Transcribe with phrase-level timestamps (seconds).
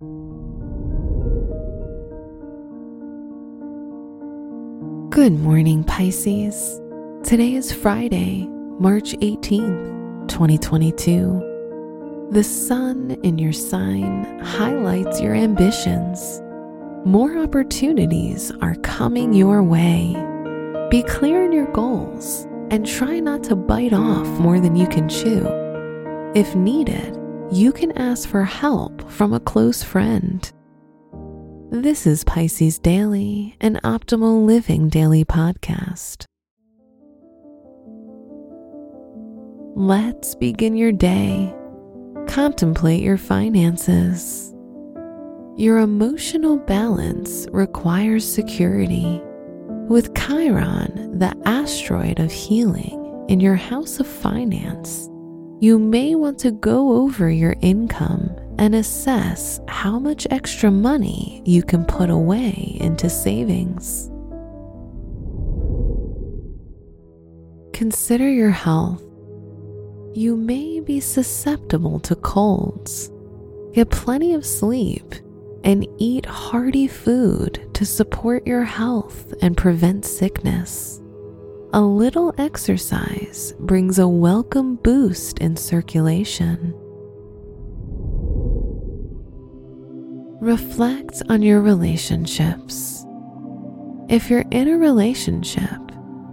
[0.00, 0.06] Good
[5.32, 6.80] morning, Pisces.
[7.24, 8.46] Today is Friday,
[8.78, 12.28] March 18th, 2022.
[12.30, 16.40] The sun in your sign highlights your ambitions.
[17.04, 20.14] More opportunities are coming your way.
[20.92, 25.08] Be clear in your goals and try not to bite off more than you can
[25.08, 25.44] chew.
[26.36, 27.17] If needed,
[27.50, 30.52] you can ask for help from a close friend.
[31.70, 36.24] This is Pisces Daily, an optimal living daily podcast.
[39.74, 41.54] Let's begin your day.
[42.26, 44.52] Contemplate your finances.
[45.56, 49.22] Your emotional balance requires security.
[49.88, 55.08] With Chiron, the asteroid of healing, in your house of finance,
[55.60, 61.62] you may want to go over your income and assess how much extra money you
[61.62, 64.10] can put away into savings.
[67.72, 69.02] Consider your health.
[70.14, 73.10] You may be susceptible to colds.
[73.72, 75.14] Get plenty of sleep
[75.64, 81.00] and eat hearty food to support your health and prevent sickness.
[81.74, 86.72] A little exercise brings a welcome boost in circulation.
[90.40, 93.04] Reflect on your relationships.
[94.08, 95.78] If you're in a relationship,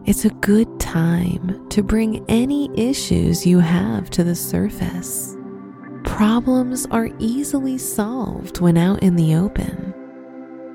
[0.05, 5.35] it's a good time to bring any issues you have to the surface.
[6.05, 9.93] Problems are easily solved when out in the open.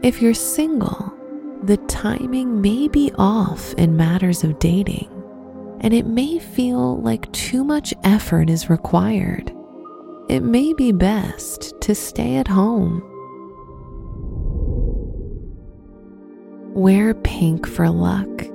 [0.03, 1.15] If you're single,
[1.63, 5.09] the timing may be off in matters of dating,
[5.81, 9.53] and it may feel like too much effort is required.
[10.29, 13.03] It may be best to stay at home
[16.75, 18.47] Wear pink for luck.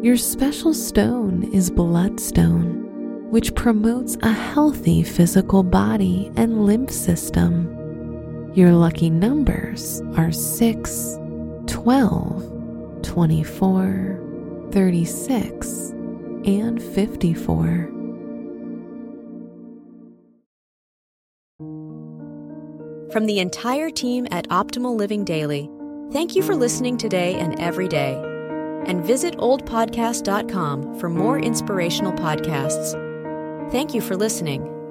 [0.00, 7.66] Your special stone is bloodstone, which promotes a healthy physical body and lymph system.
[8.54, 11.18] Your lucky numbers are 6,
[11.82, 15.90] 12, 24, 36,
[16.44, 17.88] and 54.
[23.12, 25.68] From the entire team at Optimal Living Daily,
[26.12, 28.12] Thank you for listening today and every day.
[28.86, 32.92] And visit oldpodcast.com for more inspirational podcasts.
[33.72, 34.81] Thank you for listening.